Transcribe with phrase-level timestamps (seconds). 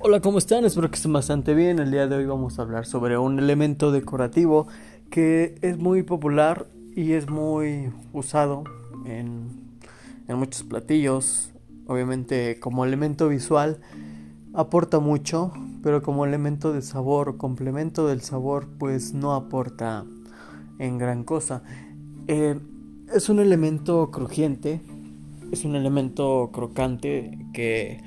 [0.00, 0.64] Hola, ¿cómo están?
[0.64, 1.80] Espero que estén bastante bien.
[1.80, 4.68] El día de hoy vamos a hablar sobre un elemento decorativo
[5.10, 8.62] que es muy popular y es muy usado
[9.06, 9.48] en,
[10.28, 11.50] en muchos platillos.
[11.88, 13.80] Obviamente como elemento visual
[14.54, 20.04] aporta mucho, pero como elemento de sabor complemento del sabor pues no aporta
[20.78, 21.64] en gran cosa.
[22.28, 22.56] Eh,
[23.12, 24.80] es un elemento crujiente,
[25.50, 28.00] es un elemento crocante que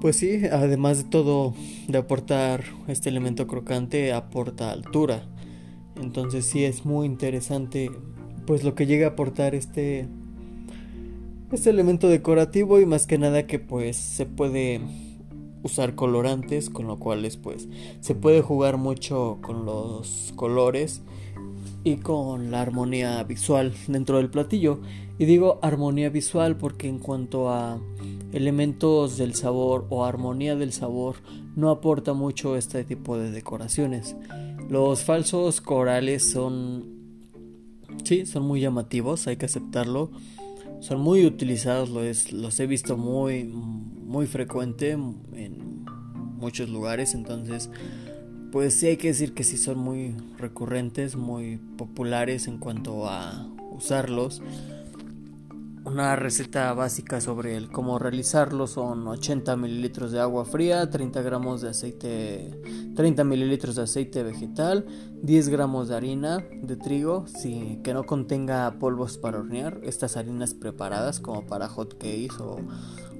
[0.00, 1.54] pues sí, además de todo
[1.88, 5.26] de aportar este elemento crocante, aporta altura.
[6.00, 7.90] Entonces sí es muy interesante
[8.46, 10.06] pues lo que llega a aportar este
[11.52, 14.80] este elemento decorativo y más que nada que pues se puede
[15.62, 17.68] usar colorantes, con lo cual pues
[18.00, 21.02] se puede jugar mucho con los colores
[21.84, 24.80] y con la armonía visual dentro del platillo.
[25.18, 27.78] Y digo armonía visual porque en cuanto a
[28.34, 31.16] elementos del sabor o armonía del sabor
[31.54, 34.16] no aporta mucho este tipo de decoraciones.
[34.68, 36.94] Los falsos corales son
[38.02, 40.10] sí, son muy llamativos, hay que aceptarlo.
[40.80, 45.84] Son muy utilizados, los, he visto muy muy frecuente en
[46.36, 47.70] muchos lugares, entonces
[48.52, 53.48] pues sí hay que decir que sí son muy recurrentes, muy populares en cuanto a
[53.72, 54.42] usarlos
[55.84, 61.60] una receta básica sobre el cómo realizarlo son 80 mililitros de agua fría, 30 gramos
[61.60, 62.50] de aceite,
[62.94, 64.86] 30 mililitros de aceite vegetal,
[65.22, 70.54] 10 gramos de harina de trigo, si, que no contenga polvos para hornear, estas harinas
[70.54, 72.56] preparadas como para hot cakes o,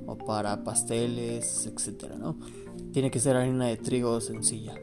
[0.06, 2.38] o para pasteles, etcétera, ¿no?
[2.92, 4.74] Tiene que ser harina de trigo sencilla.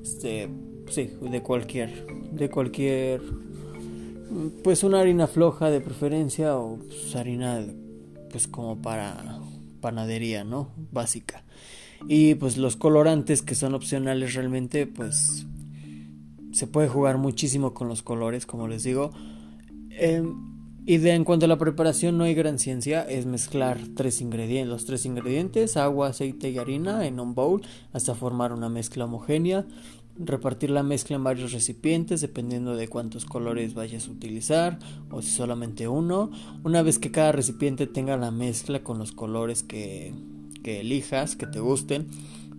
[0.00, 0.48] Este,
[0.88, 3.20] sí, de cualquier, de cualquier
[4.62, 7.64] pues una harina floja de preferencia o pues, harina
[8.30, 9.40] pues como para
[9.80, 10.68] panadería, ¿no?
[10.92, 11.42] Básica.
[12.08, 15.46] Y pues los colorantes que son opcionales realmente pues
[16.52, 19.10] se puede jugar muchísimo con los colores, como les digo.
[19.90, 20.34] Em,
[20.86, 24.68] y de, en cuanto a la preparación no hay gran ciencia, es mezclar tres ingredientes,
[24.68, 27.62] los tres ingredientes, agua, aceite y harina en un bowl
[27.92, 29.66] hasta formar una mezcla homogénea
[30.22, 34.78] repartir la mezcla en varios recipientes dependiendo de cuántos colores vayas a utilizar
[35.10, 36.30] o si solamente uno.
[36.62, 40.14] Una vez que cada recipiente tenga la mezcla con los colores que,
[40.62, 42.08] que elijas, que te gusten,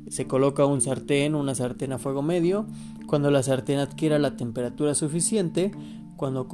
[0.09, 2.65] se coloca un sartén, una sartén a fuego medio.
[3.07, 5.71] Cuando la sartén adquiera la temperatura suficiente,
[6.17, 6.47] cuando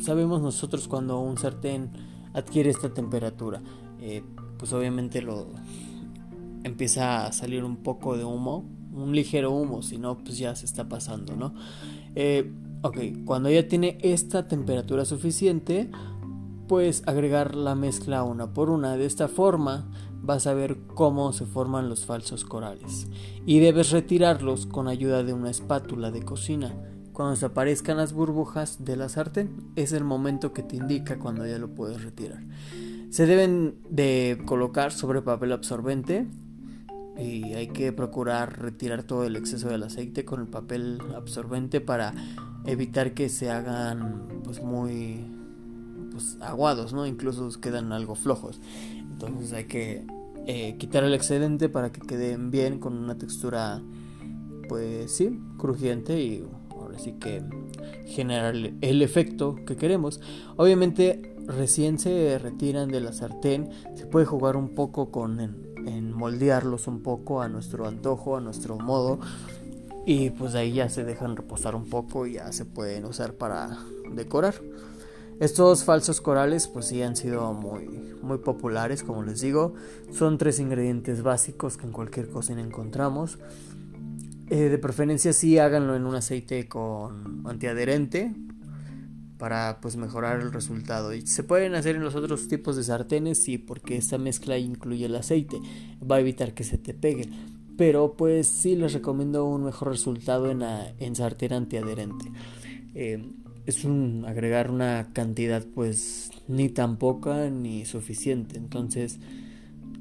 [0.00, 1.90] sabemos nosotros cuando un sartén
[2.32, 3.62] adquiere esta temperatura,
[4.00, 4.22] eh,
[4.58, 5.46] pues obviamente lo
[6.64, 10.66] empieza a salir un poco de humo un ligero humo, si no, pues ya se
[10.66, 11.54] está pasando, ¿no?
[12.14, 15.90] Eh, ok, cuando ya tiene esta temperatura suficiente,
[16.68, 18.96] pues agregar la mezcla una por una.
[18.96, 19.90] De esta forma
[20.22, 23.08] vas a ver cómo se forman los falsos corales.
[23.46, 26.74] Y debes retirarlos con ayuda de una espátula de cocina.
[27.12, 31.46] Cuando se aparezcan las burbujas de la sartén, es el momento que te indica cuando
[31.46, 32.42] ya lo puedes retirar.
[33.10, 36.26] Se deben de colocar sobre papel absorbente
[37.16, 42.12] y hay que procurar retirar todo el exceso del aceite con el papel absorbente para
[42.66, 45.24] evitar que se hagan pues muy
[46.10, 48.60] pues, aguados no incluso quedan algo flojos.
[48.98, 50.04] Entonces hay que
[50.46, 53.80] eh, quitar el excedente para que queden bien con una textura
[54.68, 57.42] pues sí crujiente y ahora sí que
[58.06, 60.20] generar el efecto que queremos.
[60.56, 65.40] Obviamente recién se retiran de la sartén se puede jugar un poco con
[65.86, 69.18] en moldearlos un poco a nuestro antojo, a nuestro modo.
[70.06, 73.78] Y pues ahí ya se dejan reposar un poco y ya se pueden usar para
[74.12, 74.54] decorar.
[75.40, 77.86] Estos falsos corales pues sí han sido muy,
[78.22, 79.74] muy populares como les digo.
[80.12, 83.38] Son tres ingredientes básicos que en cualquier cocina encontramos.
[84.50, 88.34] Eh, de preferencia sí háganlo en un aceite con antiadherente
[89.44, 91.12] para pues mejorar el resultado.
[91.12, 95.04] Y se pueden hacer en los otros tipos de sartenes, sí, porque esta mezcla incluye
[95.04, 95.58] el aceite,
[96.10, 97.28] va a evitar que se te pegue.
[97.76, 102.24] Pero pues sí les recomiendo un mejor resultado en, en sartén antiadherente.
[102.94, 103.22] Eh,
[103.66, 108.56] es un agregar una cantidad pues ni tan poca ni suficiente.
[108.56, 109.18] Entonces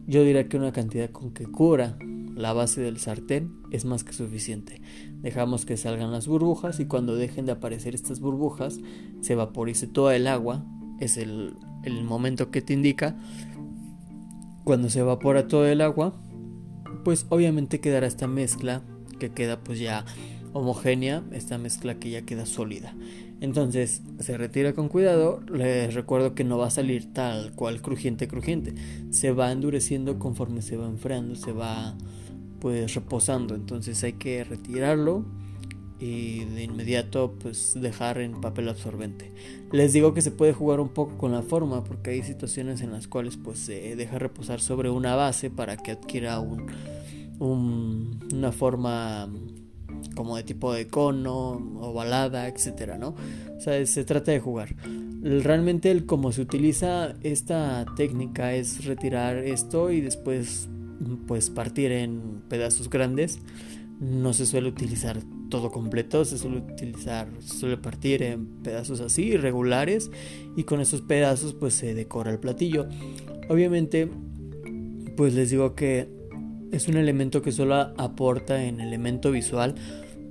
[0.08, 1.98] yo diría que una cantidad con que cura
[2.36, 4.82] la base del sartén es más que suficiente.
[5.22, 8.80] Dejamos que salgan las burbujas y cuando dejen de aparecer estas burbujas
[9.22, 10.66] se vaporice toda el agua.
[11.00, 13.18] Es el, el momento que te indica.
[14.64, 16.14] Cuando se evapora todo el agua,
[17.04, 18.82] pues obviamente quedará esta mezcla
[19.20, 20.06] que queda pues ya
[20.54, 22.96] homogénea, esta mezcla que ya queda sólida.
[23.42, 25.42] Entonces se retira con cuidado.
[25.52, 28.74] Les recuerdo que no va a salir tal cual crujiente, crujiente.
[29.10, 31.98] Se va endureciendo conforme se va enfriando, se va
[32.64, 33.56] pues reposando.
[33.56, 35.26] Entonces hay que retirarlo
[36.00, 39.34] y de inmediato pues dejar en papel absorbente.
[39.74, 42.94] Les digo que se puede jugar un poco con la forma porque hay situaciones en
[42.94, 46.72] las cuales pues se deja reposar sobre una base para que adquiera un,
[48.32, 49.30] una forma
[50.16, 53.14] como de tipo de cono, ovalada, etcétera, ¿no?
[53.58, 54.74] O sea, se trata de jugar.
[55.22, 60.70] Realmente el cómo se utiliza esta técnica es retirar esto y después
[61.28, 63.40] pues partir en pedazos grandes.
[64.00, 65.20] No se suele utilizar
[65.50, 70.10] todo completo, se suele utilizar, se suele partir en pedazos así, irregulares,
[70.58, 72.88] y con esos pedazos pues se decora el platillo.
[73.50, 74.10] Obviamente,
[75.16, 76.10] pues les digo que
[76.72, 79.76] es un elemento que solo aporta en elemento visual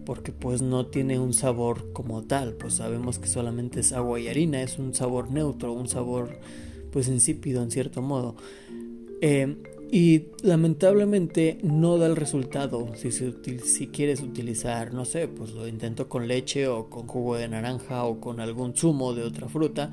[0.05, 4.29] porque pues no tiene un sabor como tal, pues sabemos que solamente es agua y
[4.29, 6.41] harina, es un sabor neutro, un sabor
[6.91, 8.37] pues insípido en cierto modo.
[9.21, 9.57] Eh,
[9.93, 16.09] y lamentablemente no da el resultado si, si quieres utilizar, no sé, pues lo intento
[16.09, 19.91] con leche o con jugo de naranja o con algún zumo de otra fruta,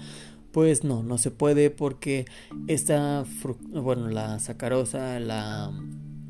[0.53, 2.25] pues no, no se puede porque
[2.67, 3.25] esta,
[3.73, 5.69] bueno, la sacarosa, la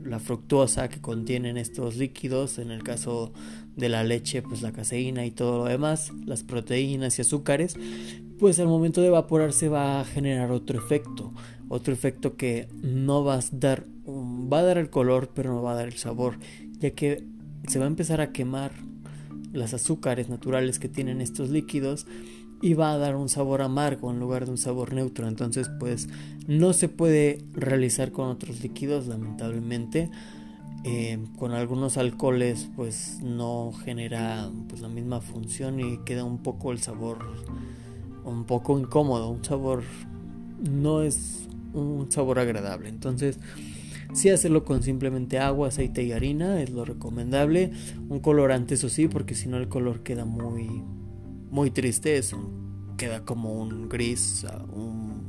[0.03, 3.31] la fructuosa que contienen estos líquidos, en el caso
[3.75, 7.75] de la leche, pues la caseína y todo lo demás, las proteínas y azúcares,
[8.39, 11.33] pues al momento de evaporarse va a generar otro efecto,
[11.69, 15.71] otro efecto que no va a dar, va a dar el color, pero no va
[15.71, 16.37] a dar el sabor,
[16.79, 17.23] ya que
[17.67, 18.71] se va a empezar a quemar
[19.53, 22.05] las azúcares naturales que tienen estos líquidos
[22.61, 25.27] y va a dar un sabor amargo en lugar de un sabor neutro.
[25.27, 26.09] Entonces, pues
[26.47, 30.09] no se puede realizar con otros líquidos, lamentablemente.
[30.85, 36.71] Eh, con algunos alcoholes, pues no genera pues, la misma función y queda un poco
[36.71, 37.19] el sabor
[38.23, 39.29] un poco incómodo.
[39.29, 39.83] Un sabor
[40.59, 42.89] no es un sabor agradable.
[42.89, 43.39] Entonces,
[44.13, 47.71] si hacerlo con simplemente agua, aceite y harina es lo recomendable.
[48.07, 50.83] Un colorante, eso sí, porque si no el color queda muy
[51.51, 52.35] muy triste, es
[52.97, 55.23] queda como un gris, un,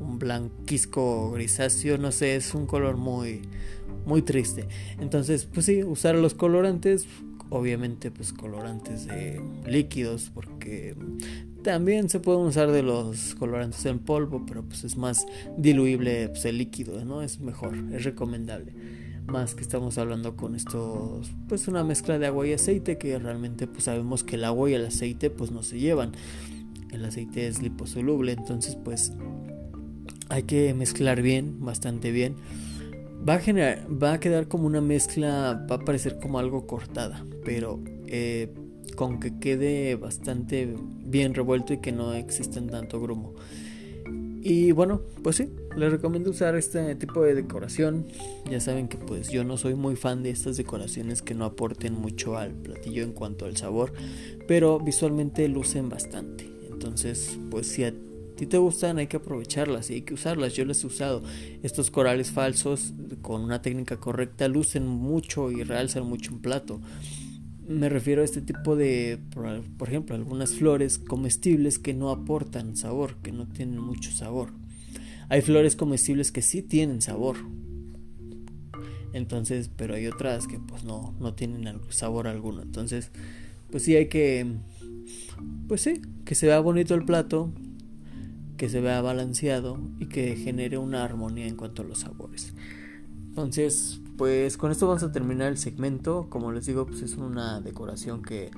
[0.00, 3.42] un blanquisco grisáceo, no sé, es un color muy,
[4.04, 4.66] muy triste.
[4.98, 7.06] Entonces, pues sí, usar los colorantes,
[7.52, 10.96] obviamente pues colorantes de líquidos, porque
[11.62, 15.26] también se pueden usar de los colorantes en polvo, pero pues es más
[15.58, 17.20] diluible pues, el líquido, ¿no?
[17.22, 18.72] Es mejor, es recomendable.
[19.26, 23.66] Más que estamos hablando con esto pues una mezcla de agua y aceite que realmente
[23.66, 26.12] pues sabemos que el agua y el aceite pues no se llevan.
[26.90, 29.12] El aceite es liposoluble entonces pues
[30.28, 32.34] hay que mezclar bien bastante bien
[33.26, 37.24] va a generar va a quedar como una mezcla va a parecer como algo cortada
[37.44, 38.52] pero eh,
[38.96, 40.74] con que quede bastante
[41.04, 43.34] bien revuelto y que no exista tanto grumo
[44.44, 48.06] y bueno, pues sí, les recomiendo usar este tipo de decoración.
[48.50, 51.94] Ya saben que pues yo no soy muy fan de estas decoraciones que no aporten
[51.94, 53.92] mucho al platillo en cuanto al sabor,
[54.48, 56.50] pero visualmente lucen bastante.
[56.68, 57.94] Entonces, pues si a
[58.42, 60.54] ti te gustan hay que aprovecharlas y hay que usarlas.
[60.54, 61.22] Yo les he usado
[61.62, 66.80] estos corales falsos con una técnica correcta, lucen mucho y realzan mucho un plato.
[67.68, 73.14] Me refiero a este tipo de, por, ejemplo, algunas flores comestibles que no aportan sabor,
[73.22, 74.50] que no tienen mucho sabor.
[75.28, 77.36] Hay flores comestibles que sí tienen sabor.
[79.12, 82.62] Entonces, pero hay otras que pues no, no tienen sabor alguno.
[82.62, 83.12] Entonces,
[83.70, 84.46] pues sí hay que,
[85.68, 87.52] pues sí, que se vea bonito el plato,
[88.62, 92.54] que se vea balanceado y que genere una armonía en cuanto a los sabores.
[93.30, 96.28] Entonces, pues con esto vamos a terminar el segmento.
[96.30, 98.52] Como les digo, pues es una decoración que,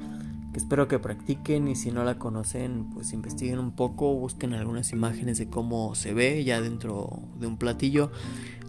[0.54, 5.38] espero que practiquen y si no la conocen, pues investiguen un poco, busquen algunas imágenes
[5.38, 8.10] de cómo se ve ya dentro de un platillo.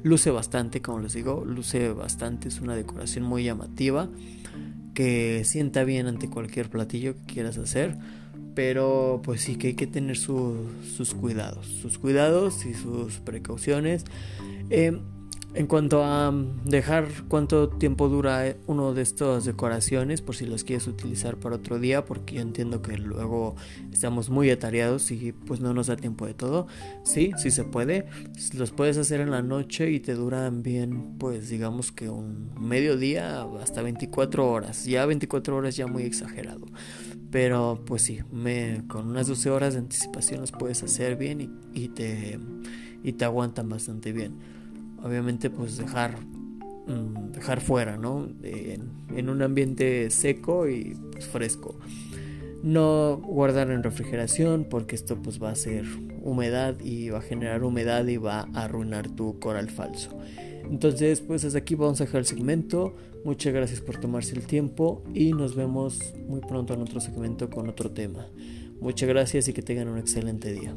[0.04, 4.08] Luce bastante, como les digo, luce bastante, es una decoración muy llamativa
[4.94, 7.98] que sienta bien ante cualquier platillo que quieras hacer.
[8.56, 14.06] Pero pues sí que hay que tener sus cuidados, sus cuidados y sus precauciones.
[14.70, 15.00] Eh,
[15.56, 20.46] en cuanto a mm, dejar cuánto tiempo dura eh, uno de estas decoraciones, por si
[20.46, 23.56] los quieres utilizar para otro día, porque yo entiendo que luego
[23.92, 26.68] estamos muy atareados y pues no nos da tiempo de todo.
[27.04, 28.06] Sí, sí se puede.
[28.54, 33.44] Los puedes hacer en la noche y te duran bien, pues digamos que un mediodía
[33.62, 34.86] hasta 24 horas.
[34.86, 36.66] Ya 24 horas ya muy exagerado.
[37.36, 41.90] Pero pues sí, me, con unas 12 horas de anticipación los puedes hacer bien y,
[41.90, 42.40] te,
[43.04, 44.36] y te aguantan bastante bien.
[45.04, 51.78] Obviamente pues dejar mm, dejar fuera no en, un ambiente seco y pues, fresco.
[52.64, 55.84] No guardar en refrigeración porque esto pues va a ser
[56.22, 60.18] humedad y va a generar humedad y va a arruinar tu coral falso.
[60.70, 62.96] Entonces pues hasta aquí vamos a dejar el segmento.
[63.24, 67.70] Muchas gracias por tomarse el tiempo y nos vemos muy pronto en otro segmento con
[67.70, 68.28] otro tema.
[68.80, 70.76] Muchas gracias y que tengan un excelente día.